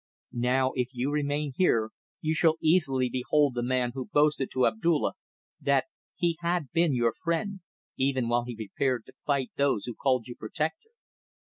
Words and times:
Now 0.41 0.71
if 0.73 0.89
you 0.95 1.11
remain 1.11 1.53
here, 1.55 1.91
you 2.21 2.33
shall 2.33 2.57
easily 2.59 3.07
behold 3.07 3.53
the 3.53 3.61
man 3.61 3.91
who 3.93 4.09
boasted 4.11 4.49
to 4.49 4.65
Abdulla 4.65 5.13
that 5.61 5.85
he 6.15 6.39
had 6.39 6.71
been 6.71 6.95
your 6.95 7.13
friend, 7.13 7.59
even 7.97 8.27
while 8.27 8.45
he 8.45 8.55
prepared 8.55 9.05
to 9.05 9.13
fight 9.27 9.51
those 9.57 9.85
who 9.85 9.93
called 9.93 10.25
you 10.27 10.33
protector. 10.35 10.89